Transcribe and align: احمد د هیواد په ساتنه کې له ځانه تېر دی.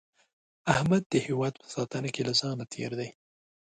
احمد 0.73 1.03
د 1.07 1.13
هیواد 1.27 1.53
په 1.61 1.67
ساتنه 1.75 2.09
کې 2.13 2.21
له 2.27 2.33
ځانه 2.39 2.65
تېر 2.73 2.91
دی. 2.99 3.09